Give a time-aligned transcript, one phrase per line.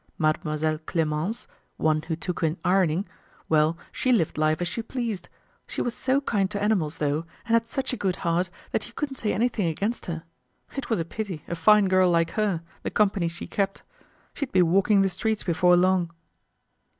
[0.17, 1.45] Mademoiselle Clemence,
[1.77, 3.07] one who took in ironing,
[3.47, 5.29] well, she lived life as she pleased.
[5.67, 8.93] She was so kind to animals though and had such a good heart that you
[8.93, 10.23] couldn't say anything against her.
[10.75, 13.83] It was a pity, a fine girl like her, the company she kept.
[14.33, 16.09] She'd be walking the streets before long.